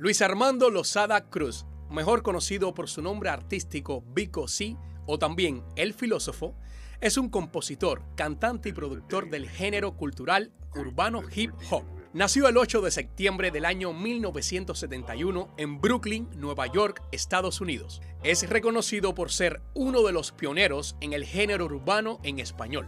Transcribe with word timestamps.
Luis 0.00 0.22
Armando 0.22 0.70
Lozada 0.70 1.28
Cruz, 1.28 1.66
mejor 1.90 2.22
conocido 2.22 2.72
por 2.72 2.88
su 2.88 3.02
nombre 3.02 3.28
artístico 3.28 4.02
Vico 4.14 4.48
C 4.48 4.74
o 5.04 5.18
también 5.18 5.62
El 5.76 5.92
Filósofo, 5.92 6.56
es 7.02 7.18
un 7.18 7.28
compositor, 7.28 8.02
cantante 8.16 8.70
y 8.70 8.72
productor 8.72 9.28
del 9.28 9.46
género 9.46 9.98
cultural 9.98 10.52
urbano 10.74 11.20
hip 11.34 11.52
hop. 11.70 11.84
Nació 12.14 12.48
el 12.48 12.56
8 12.56 12.80
de 12.80 12.90
septiembre 12.90 13.50
del 13.50 13.66
año 13.66 13.92
1971 13.92 15.52
en 15.58 15.82
Brooklyn, 15.82 16.30
Nueva 16.34 16.66
York, 16.66 17.02
Estados 17.12 17.60
Unidos. 17.60 18.00
Es 18.22 18.48
reconocido 18.48 19.14
por 19.14 19.30
ser 19.30 19.60
uno 19.74 20.02
de 20.02 20.12
los 20.12 20.32
pioneros 20.32 20.96
en 21.02 21.12
el 21.12 21.26
género 21.26 21.66
urbano 21.66 22.20
en 22.22 22.38
español. 22.38 22.86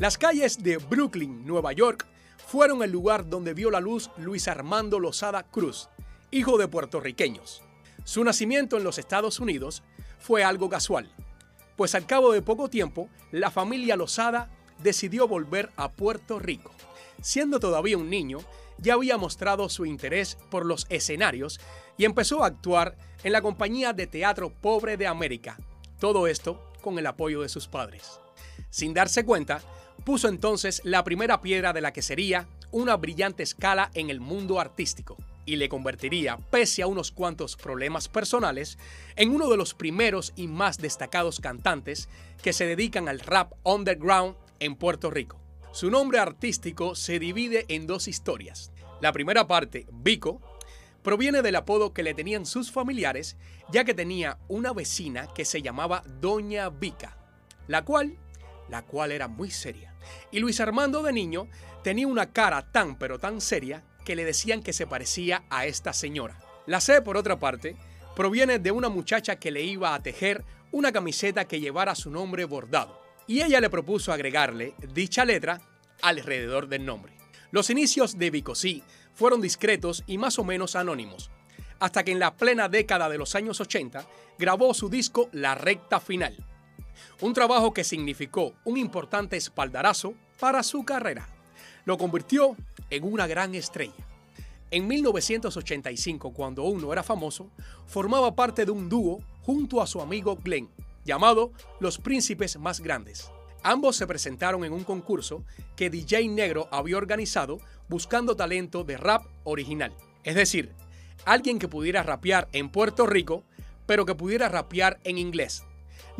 Las 0.00 0.16
calles 0.16 0.62
de 0.62 0.78
Brooklyn, 0.78 1.44
Nueva 1.44 1.74
York, 1.74 2.06
fueron 2.46 2.82
el 2.82 2.90
lugar 2.90 3.28
donde 3.28 3.52
vio 3.52 3.70
la 3.70 3.80
luz 3.80 4.10
Luis 4.16 4.48
Armando 4.48 4.98
Lozada 4.98 5.42
Cruz, 5.42 5.90
hijo 6.30 6.56
de 6.56 6.68
puertorriqueños. 6.68 7.62
Su 8.04 8.24
nacimiento 8.24 8.78
en 8.78 8.84
los 8.84 8.96
Estados 8.96 9.40
Unidos 9.40 9.82
fue 10.18 10.42
algo 10.42 10.70
casual, 10.70 11.12
pues 11.76 11.94
al 11.94 12.06
cabo 12.06 12.32
de 12.32 12.40
poco 12.40 12.70
tiempo, 12.70 13.10
la 13.30 13.50
familia 13.50 13.94
Lozada 13.94 14.48
decidió 14.78 15.28
volver 15.28 15.70
a 15.76 15.92
Puerto 15.92 16.38
Rico. 16.38 16.70
Siendo 17.20 17.60
todavía 17.60 17.98
un 17.98 18.08
niño, 18.08 18.38
ya 18.78 18.94
había 18.94 19.18
mostrado 19.18 19.68
su 19.68 19.84
interés 19.84 20.38
por 20.50 20.64
los 20.64 20.86
escenarios 20.88 21.60
y 21.98 22.06
empezó 22.06 22.42
a 22.42 22.46
actuar 22.46 22.96
en 23.22 23.32
la 23.32 23.42
compañía 23.42 23.92
de 23.92 24.06
teatro 24.06 24.48
Pobre 24.48 24.96
de 24.96 25.06
América, 25.06 25.58
todo 25.98 26.26
esto 26.26 26.72
con 26.80 26.98
el 26.98 27.06
apoyo 27.06 27.42
de 27.42 27.50
sus 27.50 27.68
padres. 27.68 28.18
Sin 28.70 28.94
darse 28.94 29.26
cuenta, 29.26 29.60
puso 30.04 30.28
entonces 30.28 30.80
la 30.84 31.04
primera 31.04 31.40
piedra 31.40 31.72
de 31.72 31.80
la 31.80 31.92
que 31.92 32.02
sería 32.02 32.48
una 32.70 32.96
brillante 32.96 33.42
escala 33.42 33.90
en 33.94 34.10
el 34.10 34.20
mundo 34.20 34.60
artístico 34.60 35.16
y 35.46 35.56
le 35.56 35.68
convertiría, 35.68 36.36
pese 36.50 36.82
a 36.82 36.86
unos 36.86 37.10
cuantos 37.10 37.56
problemas 37.56 38.08
personales, 38.08 38.78
en 39.16 39.30
uno 39.30 39.48
de 39.48 39.56
los 39.56 39.74
primeros 39.74 40.32
y 40.36 40.46
más 40.46 40.78
destacados 40.78 41.40
cantantes 41.40 42.08
que 42.42 42.52
se 42.52 42.66
dedican 42.66 43.08
al 43.08 43.20
rap 43.20 43.52
underground 43.64 44.36
en 44.60 44.76
Puerto 44.76 45.10
Rico. 45.10 45.40
Su 45.72 45.90
nombre 45.90 46.18
artístico 46.18 46.94
se 46.94 47.18
divide 47.18 47.64
en 47.68 47.86
dos 47.86 48.08
historias. 48.08 48.72
La 49.00 49.12
primera 49.12 49.46
parte, 49.46 49.86
Vico, 49.92 50.40
proviene 51.02 51.42
del 51.42 51.56
apodo 51.56 51.92
que 51.92 52.02
le 52.02 52.14
tenían 52.14 52.44
sus 52.44 52.70
familiares, 52.70 53.36
ya 53.72 53.84
que 53.84 53.94
tenía 53.94 54.38
una 54.48 54.72
vecina 54.72 55.28
que 55.34 55.44
se 55.44 55.62
llamaba 55.62 56.02
Doña 56.20 56.68
Vica, 56.68 57.16
la 57.66 57.84
cual, 57.84 58.18
la 58.70 58.82
cual 58.82 59.12
era 59.12 59.28
muy 59.28 59.50
seria 59.50 59.90
y 60.30 60.38
Luis 60.38 60.60
Armando 60.60 61.02
de 61.02 61.12
niño 61.12 61.48
tenía 61.82 62.06
una 62.06 62.32
cara 62.32 62.70
tan 62.70 62.96
pero 62.96 63.18
tan 63.18 63.40
seria 63.40 63.84
que 64.04 64.16
le 64.16 64.24
decían 64.24 64.62
que 64.62 64.72
se 64.72 64.86
parecía 64.86 65.44
a 65.50 65.66
esta 65.66 65.92
señora. 65.92 66.38
La 66.66 66.80
C, 66.80 67.02
por 67.02 67.16
otra 67.16 67.38
parte, 67.38 67.76
proviene 68.16 68.58
de 68.58 68.70
una 68.70 68.88
muchacha 68.88 69.36
que 69.36 69.50
le 69.50 69.62
iba 69.62 69.94
a 69.94 70.02
tejer 70.02 70.44
una 70.72 70.92
camiseta 70.92 71.46
que 71.46 71.60
llevara 71.60 71.94
su 71.94 72.10
nombre 72.10 72.44
bordado, 72.44 73.00
y 73.26 73.42
ella 73.42 73.60
le 73.60 73.70
propuso 73.70 74.12
agregarle 74.12 74.74
dicha 74.92 75.24
letra 75.24 75.60
alrededor 76.02 76.68
del 76.68 76.84
nombre. 76.84 77.16
Los 77.50 77.70
inicios 77.70 78.18
de 78.18 78.30
Vicosí 78.30 78.82
fueron 79.14 79.40
discretos 79.40 80.04
y 80.06 80.18
más 80.18 80.38
o 80.38 80.44
menos 80.44 80.76
anónimos, 80.76 81.30
hasta 81.78 82.04
que 82.04 82.12
en 82.12 82.18
la 82.18 82.36
plena 82.36 82.68
década 82.68 83.08
de 83.08 83.18
los 83.18 83.34
años 83.34 83.60
80 83.60 84.06
grabó 84.38 84.74
su 84.74 84.88
disco 84.88 85.28
La 85.32 85.54
Recta 85.54 85.98
Final, 85.98 86.46
un 87.20 87.32
trabajo 87.32 87.72
que 87.72 87.84
significó 87.84 88.54
un 88.64 88.76
importante 88.76 89.36
espaldarazo 89.36 90.14
para 90.38 90.62
su 90.62 90.84
carrera. 90.84 91.28
Lo 91.84 91.98
convirtió 91.98 92.56
en 92.90 93.04
una 93.04 93.26
gran 93.26 93.54
estrella. 93.54 93.94
En 94.70 94.86
1985, 94.86 96.32
cuando 96.32 96.62
aún 96.62 96.80
no 96.80 96.92
era 96.92 97.02
famoso, 97.02 97.50
formaba 97.86 98.34
parte 98.36 98.64
de 98.64 98.70
un 98.70 98.88
dúo 98.88 99.20
junto 99.42 99.82
a 99.82 99.86
su 99.86 100.00
amigo 100.00 100.36
Glenn, 100.36 100.68
llamado 101.04 101.52
Los 101.80 101.98
Príncipes 101.98 102.58
Más 102.58 102.80
Grandes. 102.80 103.30
Ambos 103.62 103.96
se 103.96 104.06
presentaron 104.06 104.64
en 104.64 104.72
un 104.72 104.84
concurso 104.84 105.44
que 105.76 105.90
DJ 105.90 106.28
Negro 106.28 106.68
había 106.70 106.96
organizado 106.96 107.58
buscando 107.88 108.36
talento 108.36 108.84
de 108.84 108.96
rap 108.96 109.24
original. 109.44 109.92
Es 110.22 110.34
decir, 110.34 110.72
alguien 111.24 111.58
que 111.58 111.68
pudiera 111.68 112.02
rapear 112.02 112.48
en 112.52 112.70
Puerto 112.70 113.06
Rico, 113.06 113.42
pero 113.86 114.06
que 114.06 114.14
pudiera 114.14 114.48
rapear 114.48 115.00
en 115.04 115.18
inglés, 115.18 115.64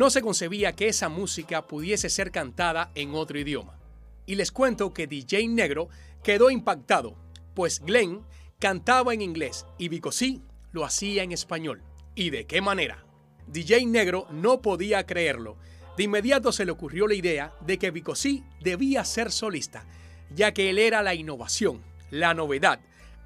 no 0.00 0.08
se 0.08 0.22
concebía 0.22 0.74
que 0.74 0.88
esa 0.88 1.10
música 1.10 1.66
pudiese 1.66 2.08
ser 2.08 2.30
cantada 2.30 2.90
en 2.94 3.14
otro 3.14 3.38
idioma. 3.38 3.78
Y 4.24 4.36
les 4.36 4.50
cuento 4.50 4.94
que 4.94 5.06
DJ 5.06 5.46
Negro 5.48 5.90
quedó 6.22 6.50
impactado, 6.50 7.16
pues 7.52 7.80
Glenn 7.80 8.22
cantaba 8.58 9.12
en 9.12 9.20
inglés 9.20 9.66
y 9.76 9.90
Bicosí 9.90 10.40
lo 10.72 10.86
hacía 10.86 11.22
en 11.22 11.32
español. 11.32 11.82
¿Y 12.14 12.30
de 12.30 12.46
qué 12.46 12.62
manera? 12.62 13.04
DJ 13.46 13.84
Negro 13.84 14.26
no 14.30 14.62
podía 14.62 15.04
creerlo. 15.04 15.58
De 15.98 16.04
inmediato 16.04 16.50
se 16.50 16.64
le 16.64 16.72
ocurrió 16.72 17.06
la 17.06 17.12
idea 17.12 17.52
de 17.60 17.78
que 17.78 17.90
Bicosí 17.90 18.42
debía 18.62 19.04
ser 19.04 19.30
solista, 19.30 19.84
ya 20.34 20.54
que 20.54 20.70
él 20.70 20.78
era 20.78 21.02
la 21.02 21.14
innovación, 21.14 21.82
la 22.10 22.32
novedad, 22.32 22.80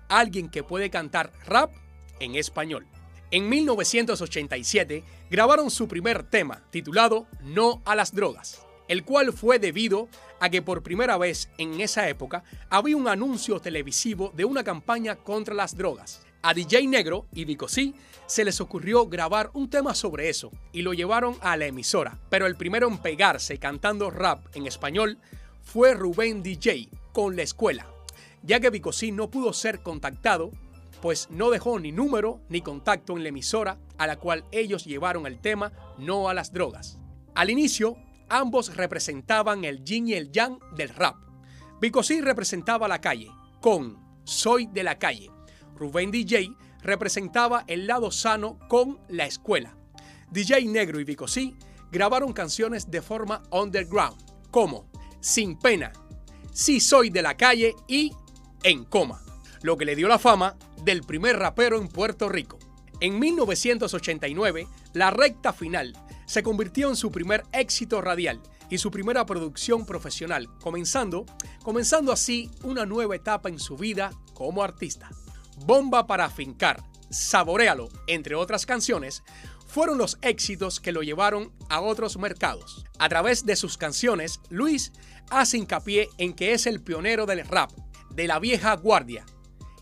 alguien 0.08 0.48
que 0.48 0.64
puede 0.64 0.90
cantar 0.90 1.30
rap 1.46 1.72
en 2.18 2.34
español. 2.34 2.84
En 3.34 3.48
1987 3.48 5.02
grabaron 5.28 5.68
su 5.68 5.88
primer 5.88 6.22
tema, 6.22 6.62
titulado 6.70 7.26
No 7.42 7.82
a 7.84 7.96
las 7.96 8.14
drogas, 8.14 8.64
el 8.86 9.02
cual 9.02 9.32
fue 9.32 9.58
debido 9.58 10.08
a 10.38 10.50
que 10.50 10.62
por 10.62 10.84
primera 10.84 11.18
vez 11.18 11.50
en 11.58 11.80
esa 11.80 12.08
época 12.08 12.44
había 12.70 12.96
un 12.96 13.08
anuncio 13.08 13.58
televisivo 13.58 14.30
de 14.36 14.44
una 14.44 14.62
campaña 14.62 15.16
contra 15.16 15.52
las 15.52 15.76
drogas. 15.76 16.24
A 16.42 16.54
DJ 16.54 16.86
Negro 16.86 17.26
y 17.34 17.44
Vico 17.44 17.66
C 17.66 17.92
se 18.26 18.44
les 18.44 18.60
ocurrió 18.60 19.08
grabar 19.08 19.50
un 19.52 19.68
tema 19.68 19.96
sobre 19.96 20.28
eso 20.28 20.52
y 20.72 20.82
lo 20.82 20.94
llevaron 20.94 21.36
a 21.40 21.56
la 21.56 21.66
emisora, 21.66 22.20
pero 22.30 22.46
el 22.46 22.54
primero 22.54 22.86
en 22.86 22.98
pegarse 22.98 23.58
cantando 23.58 24.12
rap 24.12 24.46
en 24.54 24.68
español 24.68 25.18
fue 25.60 25.94
Rubén 25.94 26.44
DJ 26.44 26.88
con 27.12 27.34
La 27.34 27.42
Escuela, 27.42 27.88
ya 28.44 28.60
que 28.60 28.70
Vico 28.70 28.92
C 28.92 29.10
no 29.10 29.28
pudo 29.28 29.52
ser 29.52 29.82
contactado 29.82 30.52
pues 31.04 31.28
no 31.28 31.50
dejó 31.50 31.78
ni 31.78 31.92
número 31.92 32.40
ni 32.48 32.62
contacto 32.62 33.14
en 33.14 33.24
la 33.24 33.28
emisora 33.28 33.78
a 33.98 34.06
la 34.06 34.16
cual 34.16 34.46
ellos 34.52 34.86
llevaron 34.86 35.26
el 35.26 35.38
tema 35.38 35.70
No 35.98 36.30
a 36.30 36.34
las 36.34 36.50
drogas. 36.50 36.98
Al 37.34 37.50
inicio, 37.50 37.98
ambos 38.30 38.74
representaban 38.74 39.66
el 39.66 39.84
yin 39.84 40.08
y 40.08 40.14
el 40.14 40.32
yang 40.32 40.58
del 40.74 40.88
rap. 40.88 41.16
Bicosí 41.78 42.22
representaba 42.22 42.88
la 42.88 43.02
calle, 43.02 43.30
con 43.60 43.98
Soy 44.24 44.64
de 44.64 44.82
la 44.82 44.98
calle. 44.98 45.30
Rubén 45.76 46.10
DJ 46.10 46.50
representaba 46.80 47.64
el 47.66 47.86
lado 47.86 48.10
sano 48.10 48.58
con 48.66 48.98
La 49.08 49.26
escuela. 49.26 49.76
DJ 50.30 50.64
Negro 50.64 51.00
y 51.00 51.04
Bicosí 51.04 51.54
grabaron 51.92 52.32
canciones 52.32 52.90
de 52.90 53.02
forma 53.02 53.42
underground, 53.50 54.16
como 54.50 54.90
Sin 55.20 55.58
pena, 55.58 55.92
Si 56.50 56.80
soy 56.80 57.10
de 57.10 57.20
la 57.20 57.36
calle 57.36 57.74
y 57.88 58.10
En 58.62 58.86
coma 58.86 59.23
lo 59.64 59.78
que 59.78 59.86
le 59.86 59.96
dio 59.96 60.08
la 60.08 60.18
fama 60.18 60.56
del 60.82 61.04
primer 61.04 61.38
rapero 61.38 61.78
en 61.78 61.88
Puerto 61.88 62.28
Rico. 62.28 62.58
En 63.00 63.18
1989, 63.18 64.68
La 64.92 65.10
Recta 65.10 65.54
Final 65.54 65.94
se 66.26 66.42
convirtió 66.42 66.90
en 66.90 66.96
su 66.96 67.10
primer 67.10 67.44
éxito 67.50 68.02
radial 68.02 68.42
y 68.68 68.76
su 68.76 68.90
primera 68.90 69.24
producción 69.24 69.86
profesional, 69.86 70.50
comenzando, 70.60 71.24
comenzando 71.62 72.12
así 72.12 72.50
una 72.62 72.84
nueva 72.84 73.16
etapa 73.16 73.48
en 73.48 73.58
su 73.58 73.78
vida 73.78 74.10
como 74.34 74.62
artista. 74.62 75.08
Bomba 75.64 76.06
para 76.06 76.28
fincar, 76.28 76.84
Saborealo, 77.08 77.88
entre 78.06 78.34
otras 78.34 78.66
canciones, 78.66 79.22
fueron 79.66 79.96
los 79.96 80.18
éxitos 80.20 80.78
que 80.78 80.92
lo 80.92 81.02
llevaron 81.02 81.54
a 81.70 81.80
otros 81.80 82.18
mercados. 82.18 82.84
A 82.98 83.08
través 83.08 83.46
de 83.46 83.56
sus 83.56 83.78
canciones, 83.78 84.40
Luis 84.50 84.92
hace 85.30 85.56
hincapié 85.56 86.10
en 86.18 86.34
que 86.34 86.52
es 86.52 86.66
el 86.66 86.82
pionero 86.82 87.24
del 87.24 87.46
rap, 87.46 87.70
de 88.10 88.28
la 88.28 88.38
vieja 88.38 88.76
guardia, 88.76 89.24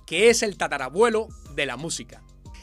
que 0.07 0.31
es 0.31 0.43
el 0.43 0.57
tatarabuelo 0.57 1.29
de 1.55 1.67
la 1.67 1.77
música, 1.77 2.23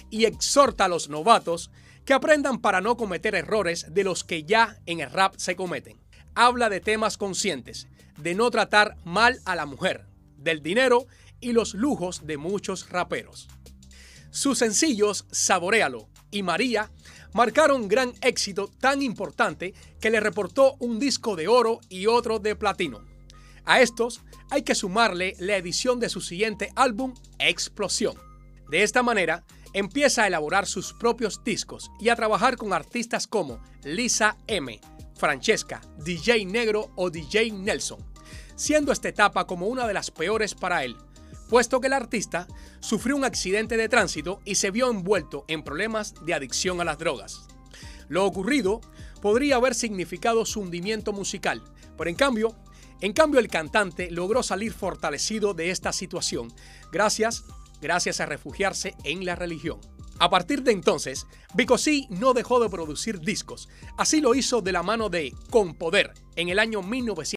y 0.09 0.25
exhorta 0.25 0.85
a 0.85 0.89
los 0.89 1.09
novatos 1.09 1.71
que 2.05 2.13
aprendan 2.13 2.59
para 2.59 2.81
no 2.81 2.97
cometer 2.97 3.35
errores 3.35 3.93
de 3.93 4.03
los 4.03 4.23
que 4.23 4.43
ya 4.43 4.77
en 4.85 4.99
el 4.99 5.11
rap 5.11 5.35
se 5.37 5.55
cometen. 5.55 5.99
Habla 6.35 6.69
de 6.69 6.79
temas 6.79 7.17
conscientes, 7.17 7.87
de 8.17 8.35
no 8.35 8.49
tratar 8.49 8.97
mal 9.03 9.39
a 9.45 9.55
la 9.55 9.65
mujer, 9.65 10.05
del 10.37 10.61
dinero 10.61 11.05
y 11.39 11.53
los 11.53 11.73
lujos 11.73 12.25
de 12.25 12.37
muchos 12.37 12.89
raperos. 12.89 13.47
Sus 14.31 14.59
sencillos 14.59 15.25
Saborealo 15.31 16.07
y 16.31 16.43
María 16.43 16.91
marcaron 17.33 17.87
gran 17.87 18.13
éxito 18.21 18.69
tan 18.79 19.01
importante 19.01 19.73
que 19.99 20.09
le 20.09 20.19
reportó 20.19 20.75
un 20.79 20.99
disco 20.99 21.35
de 21.35 21.47
oro 21.47 21.79
y 21.89 22.07
otro 22.07 22.39
de 22.39 22.55
platino. 22.55 23.08
A 23.69 23.81
estos 23.81 24.21
hay 24.49 24.63
que 24.63 24.73
sumarle 24.73 25.35
la 25.37 25.55
edición 25.55 25.99
de 25.99 26.09
su 26.09 26.21
siguiente 26.21 26.71
álbum, 26.75 27.13
Explosión. 27.37 28.17
De 28.67 28.81
esta 28.81 29.03
manera, 29.03 29.45
empieza 29.73 30.23
a 30.23 30.27
elaborar 30.27 30.65
sus 30.65 30.91
propios 30.93 31.43
discos 31.43 31.91
y 31.99 32.09
a 32.09 32.15
trabajar 32.15 32.57
con 32.57 32.73
artistas 32.73 33.27
como 33.27 33.61
Lisa 33.83 34.37
M, 34.47 34.81
Francesca, 35.13 35.81
DJ 35.99 36.45
Negro 36.45 36.91
o 36.95 37.11
DJ 37.11 37.51
Nelson, 37.51 38.03
siendo 38.55 38.91
esta 38.91 39.09
etapa 39.09 39.45
como 39.45 39.67
una 39.67 39.85
de 39.85 39.93
las 39.93 40.09
peores 40.09 40.55
para 40.55 40.83
él, 40.83 40.97
puesto 41.47 41.79
que 41.79 41.87
el 41.87 41.93
artista 41.93 42.47
sufrió 42.79 43.15
un 43.15 43.23
accidente 43.23 43.77
de 43.77 43.87
tránsito 43.87 44.41
y 44.45 44.55
se 44.55 44.71
vio 44.71 44.89
envuelto 44.89 45.45
en 45.47 45.61
problemas 45.61 46.15
de 46.25 46.33
adicción 46.33 46.81
a 46.81 46.85
las 46.85 46.97
drogas. 46.97 47.45
Lo 48.07 48.25
ocurrido 48.25 48.81
podría 49.21 49.57
haber 49.57 49.75
significado 49.75 50.43
su 50.47 50.59
hundimiento 50.59 51.13
musical, 51.13 51.63
pero 51.99 52.09
en 52.09 52.15
cambio, 52.15 52.55
en 53.01 53.13
cambio 53.13 53.39
el 53.39 53.47
cantante 53.47 54.11
logró 54.11 54.43
salir 54.43 54.73
fortalecido 54.73 55.53
de 55.53 55.71
esta 55.71 55.93
situación 55.93 56.53
gracias, 56.91 57.45
gracias 57.81 58.19
a 58.19 58.25
refugiarse 58.25 58.95
en 59.03 59.25
la 59.25 59.35
religión. 59.35 59.79
A 60.21 60.29
partir 60.29 60.63
de 60.63 60.73
entonces, 60.73 61.25
Bicosí 61.53 62.07
no 62.09 62.33
dejó 62.33 62.59
de 62.59 62.69
producir 62.69 63.21
discos. 63.21 63.69
Así 63.97 64.19
lo 64.19 64.35
hizo 64.35 64.61
de 64.61 64.73
la 64.73 64.83
mano 64.83 65.09
de 65.09 65.33
Con 65.49 65.75
Poder 65.75 66.13
en 66.35 66.49
el 66.49 66.59
año 66.59 66.81
1900. 66.81 67.25